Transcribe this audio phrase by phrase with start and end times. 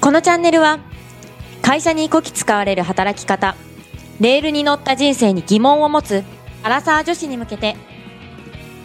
[0.00, 0.78] このチャンネルは
[1.62, 3.54] 会社にこき使われる働き方
[4.18, 6.24] レールに乗った人生に疑問を持つ
[6.62, 7.76] アラサー女子に向けて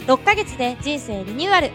[0.07, 1.71] 6ヶ月で人生リニューアル。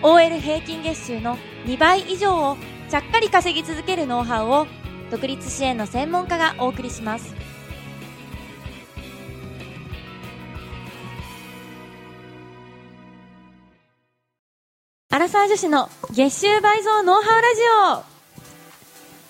[0.00, 2.56] OL 平均月収の2倍以上を
[2.88, 4.66] ちゃっかり稼ぎ続けるノウハウを
[5.10, 7.34] 独立支援の専門家がお送りします。
[15.10, 18.07] アラサー女子の月収倍増ノウハウラジオ。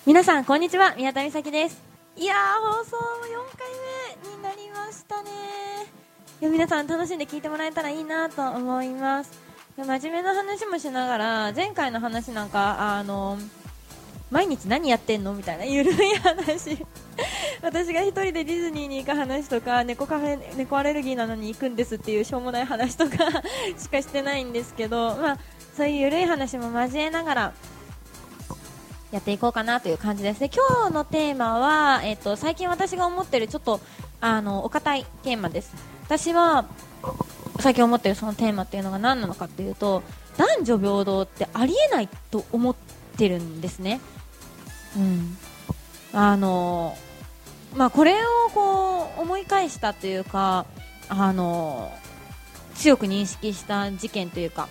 [0.09, 0.95] 皆さんこんにちは。
[0.97, 1.79] 宮田美咲です。
[2.17, 2.97] いやー放送4
[3.55, 3.67] 回
[4.27, 5.29] 目になりましたね。
[6.41, 9.39] いや皆さん楽しんで聞いてもらえたらいいなと思います。
[9.77, 13.37] いや真面目な話もしながら前回の話なんかあの
[14.31, 15.35] 毎日何やってんの？
[15.35, 16.83] みたいなゆるい話。
[17.61, 23.17] 私が1人でディズニーに行く話とか猫カフェ猫アレルギーなのに行くんですっていうしょうもない話とか
[23.77, 25.37] しかしてないんですけど、まあ、
[25.77, 27.53] そういうゆるい話も交えながら
[29.11, 30.49] やっていこうかなという感じですね。
[30.53, 33.79] 今日のテーマは、えっと、最近私が思ってるちょっと、
[34.21, 35.73] あの、お堅いテーマです。
[36.03, 36.65] 私は、
[37.59, 40.03] 最近思ってるそのテーマっていうのが何なのかっていうと、
[40.37, 42.75] 男女平等ってありえないと思っ
[43.17, 43.99] てるんですね。
[44.95, 45.37] うん。
[46.13, 46.95] あの、
[47.75, 50.65] まあ、これをこう、思い返したというか、
[51.07, 51.91] あの、
[52.75, 54.69] 強く認識した事件というか、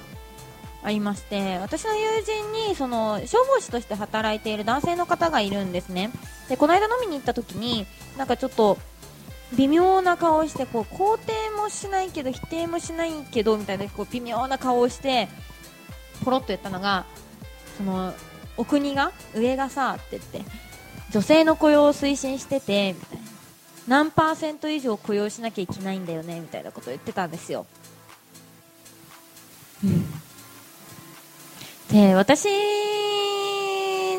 [0.88, 6.10] ありまして私の友人にその消防士として働いている男性の方がいるんですね
[6.48, 7.86] でこの間飲みに行った時に
[8.16, 8.78] なんかちょっと
[9.54, 15.28] 微妙な顔をしてこう肯定もしないけど否定もしないけどみたいなこう微妙な顔をして
[16.24, 17.04] ポロッと言ったのが
[17.76, 18.14] その
[18.56, 20.50] お国が上がさって言って
[21.12, 23.24] 女性の雇用を推進しててみたいな
[23.88, 27.66] 何パーセント以上雇用しなきゃいけないんだよねみたいなことを言ってたんですよ。
[31.90, 32.48] で私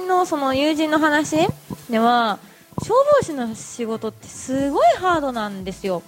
[0.08, 1.38] のその友人の話
[1.90, 2.40] では
[2.82, 6.02] 消防士の仕事ってすごいハードなんですよ。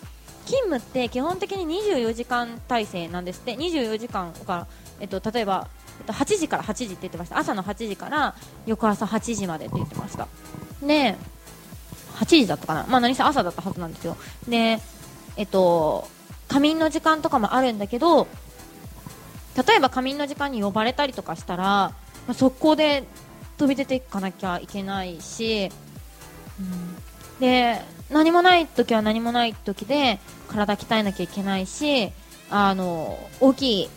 [0.45, 3.55] 勤務って基本的に24時間体制なんですって。
[3.55, 4.67] 24時間から、
[4.99, 5.67] えっと、例えば、
[5.99, 7.37] えっと、8時から8時って言ってました。
[7.37, 8.35] 朝の8時から
[8.65, 10.27] 翌朝8時までって言ってました。
[10.81, 11.15] で
[12.15, 14.17] 8時だったかな、まあ、何せ朝だったはずなんですよ。
[14.47, 14.79] で
[15.37, 16.07] えっと
[16.47, 18.27] 仮眠の時間とかもあるんだけど
[19.55, 21.93] 例えば仮眠の時間に呼ばれたりとかしたら、ま
[22.29, 23.03] あ、速攻で
[23.57, 25.69] 飛び出ていかなきゃいけないし、
[26.59, 32.11] うん、で何もない時は何もない時で体鍛えなきゃいけないし
[32.49, 33.89] あの大きい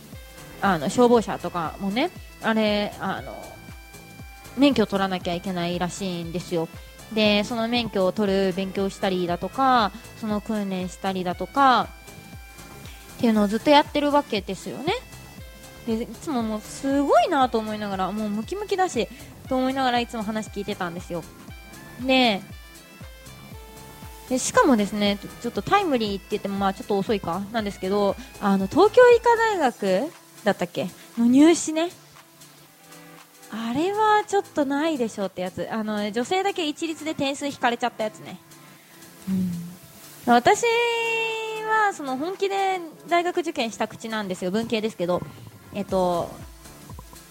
[0.61, 2.11] あの消防車とかもね
[2.43, 3.35] あれあの
[4.57, 6.69] 免許を取らなきゃいけないらしいんですよ。
[7.13, 11.89] でその免許を取る勉強したりだとかその訓練したりだとか
[13.19, 14.95] っていうのをずっとやってるわけですよね。
[15.87, 19.09] でいつももうすごいなと思いながらもうムキムキだし
[19.49, 21.23] と思いながらいつも話聞いてたんですよ。
[22.07, 22.41] で
[24.29, 30.11] でしかもですねちょっとタイムリーって言ってもまあちょっと遅いかなんですけどあの東京医科大学
[30.45, 30.89] だったっけ？
[31.19, 31.91] の入試ね。
[33.51, 35.69] あれはちょっとないでしょうってやつ。
[35.71, 38.39] あの女性だけ一律で点数引かれちゃったやつね、
[39.29, 45.21] うん、私はその本気で大学受験した口なんですよ文系ですけど。
[45.75, 46.31] えっと、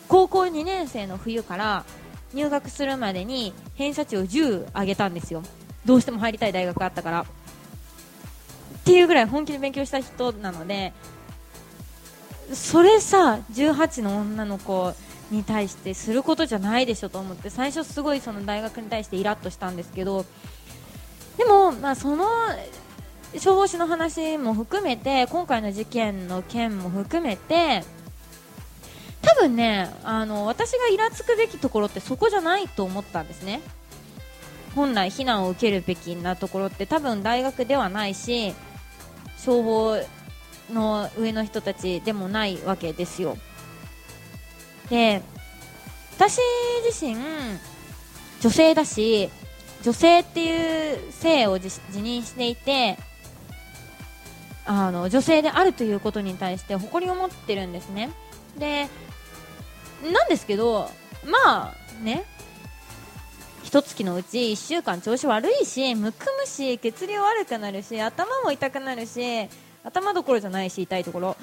[0.07, 1.85] 高校2年生の冬から
[2.33, 5.43] 入学するまでに偏差値を10上げたんですよ。
[5.85, 7.21] どうしても入りたい大学があったから。
[7.21, 10.91] っていうぐらい本気で勉強した人なので
[12.51, 14.93] それさ18の女の子
[15.31, 20.25] に対してすることじゃないでしょと思って最初すごいその大学に対してイラッとしたんですけど
[21.37, 22.25] でも、まあ、その
[23.35, 27.83] 消防士の話も含めて今回の事件の件も含めて
[29.47, 33.61] 分ねあの私がイラつくべきところってそこじゃないと思ったんですね。
[34.75, 38.55] 本来避難を受けるべきなところって多分大学ではないし
[39.37, 40.03] 消防
[40.71, 43.37] の上の人たちでもないわけですよ。
[44.89, 45.21] で
[46.17, 46.39] 私
[46.85, 47.15] 自身
[48.41, 49.29] 女性だし
[49.83, 52.97] 女性っていう性を自認していて
[54.65, 58.09] あの女性であるということに対して誇りを持ってるんですね。
[58.57, 58.87] で
[60.11, 60.89] なんですけど、
[61.25, 62.25] まあね、
[63.63, 69.47] 一月のうち1週間調子悪いし、むくむし、血流悪くなるし、頭も痛くなるし、
[69.83, 71.37] 頭どころじゃないし、痛いところ。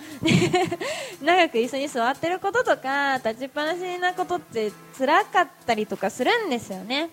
[1.20, 7.10] 長く椅子に座ってることとか、立ちっぱなしなことって辛かったりとかするんですよね。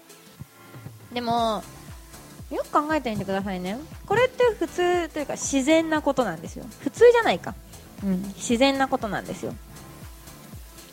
[1.12, 1.64] でも、
[2.52, 3.78] よく考えてみてくださいね。
[4.06, 6.66] これって普通というか自然なことなんですよ。
[6.82, 7.56] 普通じゃないか。
[8.04, 9.54] うん、自然なことなんですよ。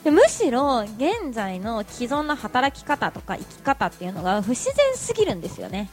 [0.04, 5.90] でむしろ現在の既存の働き方とか生き方っていうのが不自然すぎるんですよね。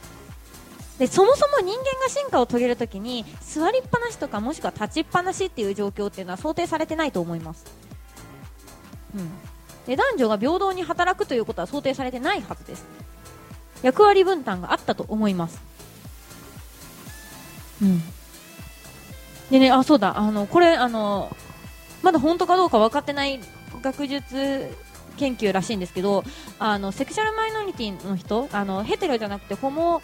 [0.98, 7.64] でそもそも人間が進化を遂げるときに座りっぱなしとかもしくは立ちっぱなしっていう状況っていうのは想定されてないと思います、
[9.16, 9.30] うん、
[9.86, 12.84] で男女が平等に働くということは想定されてないはずです。
[13.82, 15.60] 役割分担があったと思います。
[17.82, 18.02] うん。
[19.50, 20.18] でねあそうだ。
[20.18, 21.34] あのこれあの
[22.02, 23.40] まだ本当かどうか分かってない
[23.82, 24.68] 学術
[25.16, 26.24] 研究らしいんですけど
[26.58, 30.00] あのセクシャルマイノリティの人あのヘテロじゃなくてホモ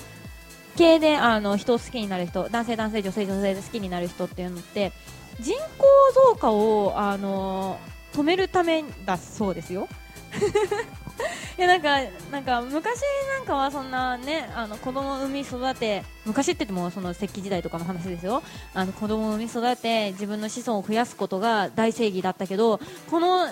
[0.76, 4.92] 系であの人を好きになる人男性、男性、女性、女性で好きになる人っていうのって
[5.40, 5.84] 人口
[6.32, 7.78] 増加をあの
[8.12, 9.88] 止めるためだそうですよ。
[11.58, 11.98] いやなんか
[12.30, 13.00] なんか昔
[13.36, 18.44] なんかはそんなねあの子供を産み育て昔って言ってもその石器時代とかの話ですよ
[18.74, 22.78] あの子供を産み育て自分の子孫を増やすことが大正義だったけど
[23.10, 23.48] この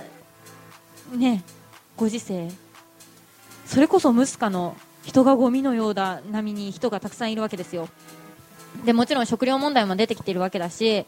[1.13, 1.43] ね
[1.97, 2.51] ご時世。
[3.67, 7.89] それこそムスカの人がゴミのようだ並みに人がたくさんいるわけですよ。
[8.85, 11.07] でもちろん食料問題も出てきてるわけだし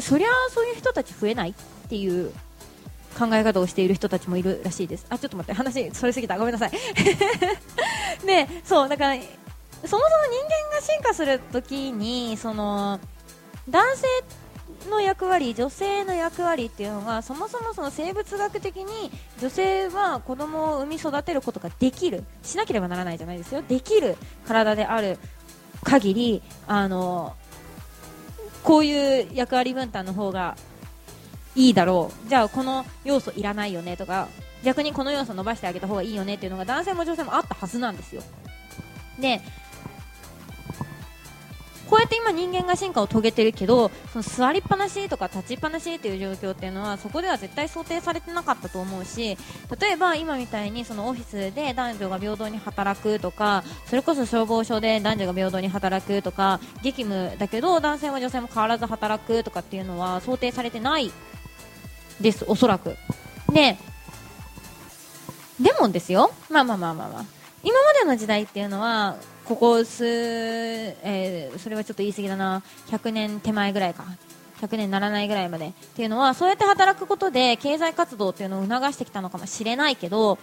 [0.00, 1.54] そりゃそういう人たち増えないっ
[1.88, 2.32] ていう
[3.18, 5.06] 考え方をしている人たちもいるらしいです。
[5.08, 6.38] あちょっと待って話それすぎた。
[6.38, 6.70] ごめんなさい。
[8.26, 9.30] で そうだからそも
[9.84, 10.00] そも人
[10.44, 13.00] 間が進化するときにその
[13.68, 14.06] 男性
[14.86, 19.10] の役割女性の役割っていうのがそもそもその生物学的に
[19.40, 22.24] 女性は子供を産み育てることができる。
[22.42, 23.62] しなければならないじゃないですよ。
[23.62, 24.16] できる
[24.46, 25.18] 体である
[25.82, 27.34] 限りあの
[28.62, 30.56] こういう役割分担の方が
[31.54, 32.28] いいだろう。
[32.28, 34.28] じゃあこの要素いらないよねとか
[34.62, 38.22] 逆にこの要素伸ばしてあげた方がいいよねっていうのが男性も女性もあったはずなんですよ。
[39.20, 39.40] で
[41.88, 49.36] こうやって今人間が進化を遂げてるけどその座りっぱなしとか立ちっぱなしっていう状況っていうのはそこでは絶対想定されてなかったと思うし
[49.80, 61.12] 例えば今みたいにそのオフィスで男女が平等に働くとかそれこそ消防署で男女が平等に働くとか激務だけど男性も女性も変わらず働くとかっていうのは想定されてない
[62.20, 62.96] ですおそらく。
[63.52, 63.76] で
[65.60, 66.32] でもですよ。
[66.50, 67.24] まあまあまあまあまあ。
[67.62, 72.62] 今までの時代っていうのはここ数、えー、それはちょっと言い過ぎだな。
[72.88, 74.04] 100年手前ぐらいか。
[74.60, 80.38] 100年ならないぐらいまでっていうのはそうやって働くことで経済活動っていうのを促してきたのかもしれないけど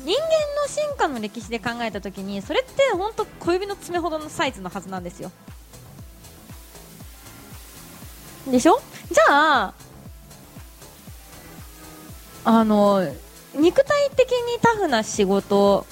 [0.00, 0.12] 人間
[0.62, 5.30] の進化の歴史で考えた時にそれって本当小指の爪ほどのサイズのはずなんですよ。
[8.50, 8.80] でしょ？
[9.12, 9.74] じゃあ
[12.46, 13.06] あの
[13.54, 15.84] 肉体的にタフな仕事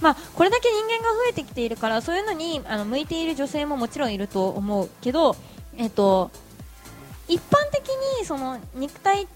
[0.00, 5.36] まあ、これだけ人間が増えてきているからそういうのにあの向いている女性ももちろんいると思うけど、
[5.76, 6.30] えっと、
[7.28, 7.88] 一般的
[8.18, 9.28] にその肉体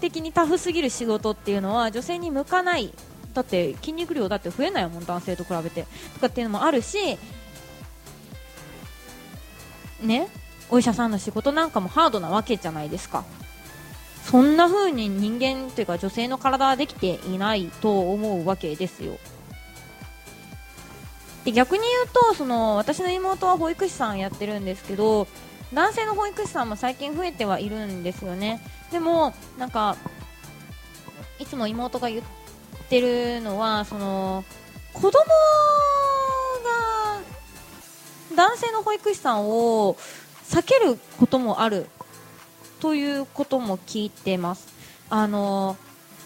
[0.00, 2.92] 的にタフすぎる仕事っていうのは女性に向かない。
[3.34, 5.86] だって筋肉量だって増えないもん男性と比べて。
[6.14, 7.18] とかっていうのもあるし
[10.02, 10.28] ね？
[10.70, 13.24] お医者さんの仕事なんかもハードなわけじゃないですか。
[14.24, 19.18] そんな風に人間というか女性の体はできていないと思うわけですよ。
[21.44, 25.26] で逆に言うとその私の妹は保育士さんやってるんですけど
[25.72, 28.60] 男性の保育士さんも最近増えてはいるんですよね。
[28.90, 29.96] でもなんか
[31.38, 32.22] いつも妹が言っ
[32.88, 34.44] てるのはその
[34.92, 35.16] 子供が
[38.36, 39.96] 男性の保育士さんを
[40.44, 41.86] 避けることもある
[42.80, 44.68] ということも聞いてます。
[45.08, 45.76] あの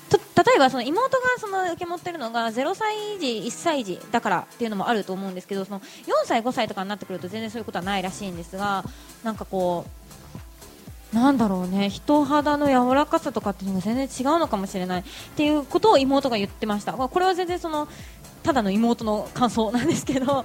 [0.09, 5.85] と例えばその妹がその受け持ってるのが0歳児、1歳児だからっていうのもあると思うんですけどその4
[6.25, 8.85] 歳、5歳とかになってくると全然そういうことはないらしいんですが
[9.25, 10.07] なんかこう
[11.15, 15.05] なんだろうね人肌の柔らかさとかっていうのが全然違うのかもしれないっ
[15.37, 16.93] ていうことを妹が言ってました。
[16.93, 17.89] これは全然その
[18.47, 20.45] ただの妹の感想なんですけど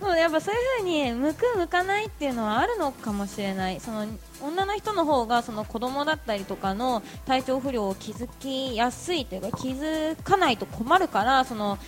[0.16, 3.80] やっぱそういう風に向く向かないっていうのはあるのかもしれない。
[3.80, 4.06] その
[4.40, 11.78] 女の人の方がその子供だったりとかの体調不良を気づきやすいというか気づかないと困るからその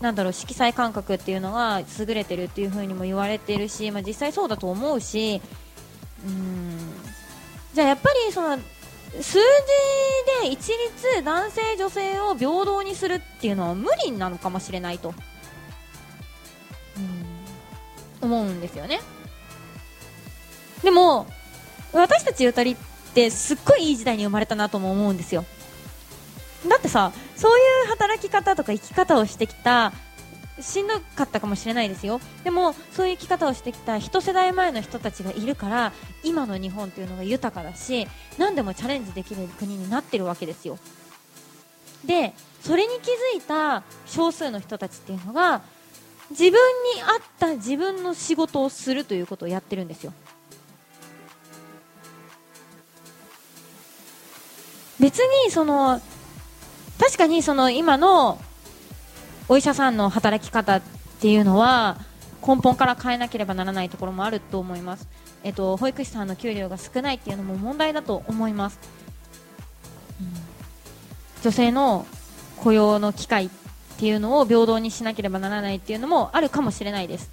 [0.00, 5.40] なんだろう色彩感覚っていうのが優れてるっていう風にも言われてるし、まあ、実際そうだと思うし
[6.26, 6.92] うん。
[7.72, 8.58] じゃあやっぱりその
[9.20, 9.44] 数字
[10.42, 15.14] で一律男性、女性を平等にするっていうのは無理なのかもしれないと、
[18.20, 19.00] うん、思うんですよね。
[20.82, 21.26] でも
[21.92, 22.76] 私たちゆたりっ
[23.14, 25.44] てすっごいいい時代に生まれたなとも思うんですよ。
[26.68, 29.92] だってさそういう働き方とか生き方をしてきた
[30.60, 32.20] しんどかったかもしれないですよ。
[32.44, 35.92] でもそういう生き方をしてきた一世代前の人たちがいるから
[36.22, 38.06] 今の日本というのが豊かだし
[38.38, 40.78] 何でもチャレンジできる国になってるわけですよ。
[42.04, 45.62] でそれに気づいた少数の人たちっていうのが
[46.30, 46.56] 自分に
[47.02, 50.12] 合った自分の仕事をするということをやってるんですよ。
[55.00, 56.00] 別にその
[56.98, 58.38] 確かにその今の
[59.48, 60.82] お医者さんの働き方っ
[61.20, 61.98] ていうのは
[62.46, 65.08] 根本から変えなければならないところもあると思います、
[65.42, 68.78] えっと、保育士さんの給料が少ないっていうのも問題だと思います、
[70.20, 70.28] うん、
[71.42, 72.06] 女性の
[72.58, 73.50] 雇用の機会っ
[73.98, 77.30] ていうのを平等にしなければならないっていうのもあるかもしれないです。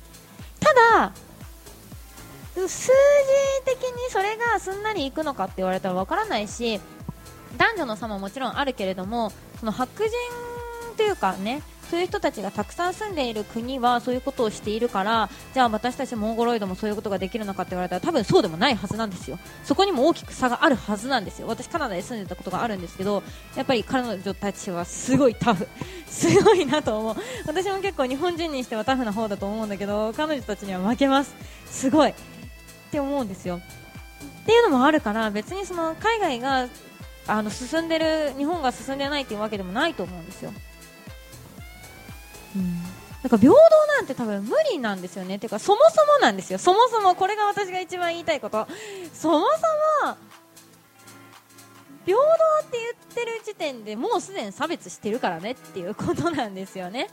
[0.60, 1.12] ただ
[2.56, 2.92] 数字
[3.66, 6.80] 的にそれがすんなりいくのかって言われたらわからないし
[7.58, 10.12] 男女の差ももちろんあるけれどもその白人
[10.98, 19.38] というかねそういう人たちがたくさん住んでいる国はそういうことをしているからじゃあ私たちモンゴロイドもそういうことができるのかって言われたら多分そうでもないはずなんですよ。
[19.66, 21.48] そこにも大きく差があるはずなんですよ。
[21.48, 23.24] 私カナダで住んでたことがあるんですけど
[23.58, 25.68] やっぱり彼女たちはすごいタフ。
[26.08, 27.16] すごいなと思う。
[27.46, 31.36] 私も結構日本人にしてはタフな方だと思うんだけど彼女たちには負けます。
[31.66, 32.12] すごい。
[32.12, 32.14] っ
[32.90, 33.58] て思うんですよ。
[33.58, 36.70] っていうのもあるから別にその海外が
[37.28, 40.54] あの進んでる日本が進んでないっていうわけでもないと思うんですよ。
[42.56, 42.82] うん、
[43.24, 43.58] なんか平等
[43.98, 45.40] なんて多分無理なんですよね。
[45.40, 46.60] てかそもそもなんですよ。
[46.60, 48.68] そもそもこれが私が一番言いたいこと。
[49.14, 49.46] そも
[50.02, 50.18] そも
[52.06, 52.24] 平等
[52.64, 57.08] って言ってる時点でもうすでに差別してるからねっていうことなんですよね、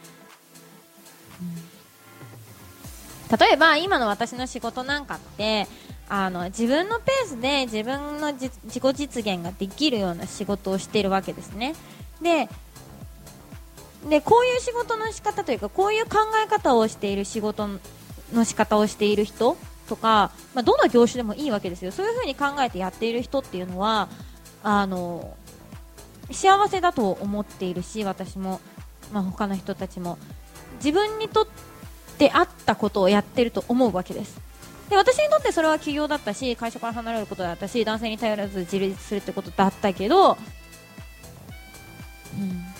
[3.30, 5.66] うん、例えば今の私の仕事なんかって
[6.08, 11.74] あの自分のペースで自分の自己実現ができるような仕事をしているわけですね。
[12.22, 12.48] で
[14.08, 17.68] でこういう仕事の仕方というかこういう考え方をしている仕事
[18.32, 19.56] の仕方をしている人
[19.88, 21.92] とか、まあ、どの業種でもいいわけですよ。
[21.92, 24.08] そういうふうに考えてやっている人っていうのは
[24.62, 25.36] あの
[26.30, 28.60] 幸せだと思っているし私も、
[29.12, 30.18] まあ、他の人たちも。
[30.78, 31.46] 自分にとっ
[32.18, 34.40] て合ったことをやってると思うわけです。
[34.88, 40.36] で私にとってそれは起業だったし会社から離れることだったし男性に頼らず自立するってことだったけど、う
[42.40, 42.77] ん。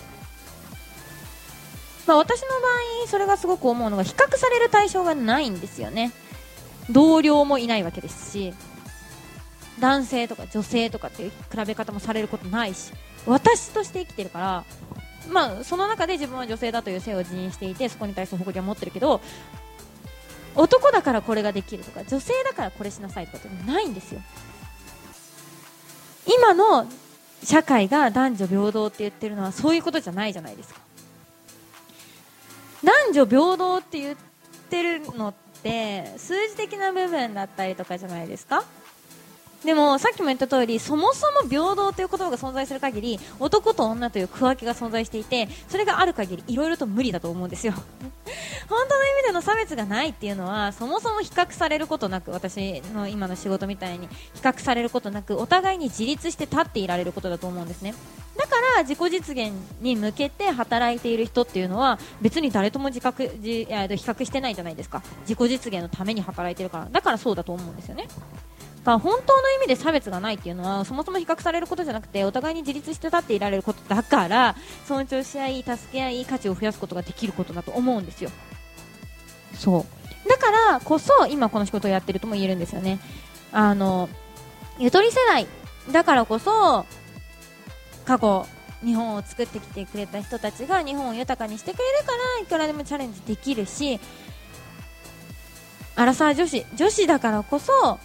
[2.09, 6.11] まあ、私の場合それがすごく思うのが比較される対象がないんですよね。
[6.91, 8.55] 同僚もいないわけですし
[9.79, 11.37] 男性とか女性とかっていう比
[11.67, 12.93] べ方もされることないし
[13.27, 14.65] 私として生きてるから
[15.31, 19.21] まあその中で自分は女性だという性を自認していてそこに対する誇りは持ってるけど
[20.55, 24.23] 男だからこれができるとか女性だからこれしなさいとかってないんですよ。
[26.27, 26.87] 今の
[27.45, 30.88] 社会が男女平等って言ってるのはそういうことじゃないじゃないですか。
[32.83, 34.17] 男女平等って言っ
[34.71, 38.65] てるのって数字的な部分だったりとかじゃないですか？
[39.65, 47.73] でもさっきも言った通りそもそも平等という言葉が存在する限り男と女という区分けが存在していてそれがある限りいろいろと無理だと思うんですよ。
[48.71, 57.95] 本当の意味での差別がないっていうのはそもそも比較されることなく私の今の仕事みたいに比較されることなくお互いに自立して立っていられることだと思うんですね。
[58.39, 65.03] だから自己実現に向けて働いている人っていうのは別に誰とも自覚自比較してないじゃないですか。
[65.23, 66.89] 自己実現のために働いてるから。
[66.91, 68.09] だからそうだと思うんですよね。
[68.85, 74.55] が本当の意味で差別がないっていうのはそもそも比較されることじゃなくてお互いに自立して立っていられることだから
[74.87, 78.31] 尊重し合い助け合い価値を増やすことができることだと思うんですよ。
[79.53, 79.85] そ
[80.25, 80.29] う。
[80.29, 83.01] だからこそ今この仕事をやってるとも言えるんですよね。
[83.53, 84.09] あの
[84.79, 85.47] ゆとり世代
[85.91, 86.87] だからこそ
[88.09, 88.47] 過去
[88.83, 94.01] 日本を作ってきてくれた人たちが日本を豊かにしてくれるからいくらでもチャレンジできるし
[95.95, 97.99] アラサー女子女子だからこそ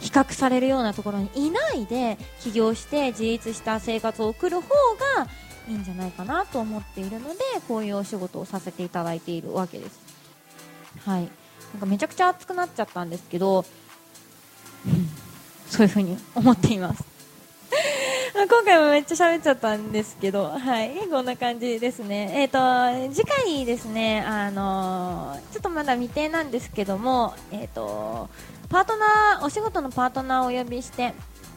[0.00, 4.68] 比較されるようなところにいないで起業して自立した生活を送る方
[5.16, 5.28] が
[5.68, 7.34] いいんじゃないかなと思っているので
[7.66, 10.00] こういうお仕事をさせていただいているわけです。
[11.04, 11.28] はい。
[11.74, 13.66] なんかめちゃくちゃ熱くなっちゃったんですけど
[15.68, 17.17] そういう風に思っています。
[18.34, 22.30] 今回もめっちゃ喋っちゃったんですけど、はい、こんな感じですね。
[22.34, 28.28] えっ、ー、と、次回ですね、あのー、ちょっとまだ未定なんですけども、えっ、ー、と、
[28.68, 31.14] パートナー、お仕事のパートナーをお呼びして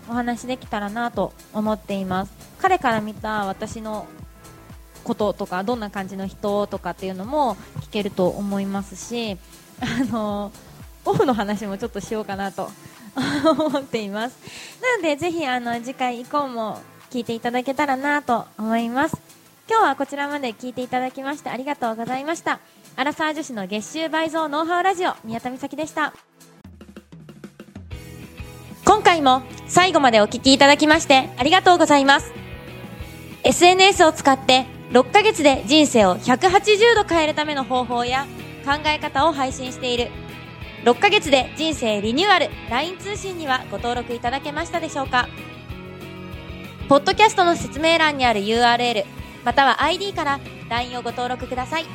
[0.10, 2.32] お話できたらなと思っています。
[2.60, 4.08] 彼から見た私の
[5.04, 9.38] こととか、どんな感じの人とかっていうのも聞けると思いますし、
[9.82, 10.52] あの、
[11.04, 12.72] オフの話もちょっとしようかなと
[13.16, 14.38] 思っています。
[14.82, 19.42] なので、ぜひ、あの、次回以降も聞いていただけたらなと思います。
[19.72, 22.60] 今日はこちらまで聞いていただきましてありがとうございました
[22.98, 26.14] アラサー女子の月収倍増ノウハウラジオ宮田美咲でした
[28.86, 32.34] 今回も最後までお聞きいただきましてありがとうございます
[33.46, 38.26] SNS を使って6ヶ月で人生を180度変えるための方法や
[38.66, 40.10] 考え方を配信している
[40.84, 45.28] 6ヶ月で人生リニューアル LINE 通信にはご登録いただけましたでしょうか？
[46.90, 49.06] ポッドキャストの説明欄にある URL
[49.46, 51.86] または ID から LINE をご登録ください。